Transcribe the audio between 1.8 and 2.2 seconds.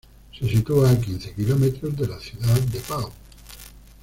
de la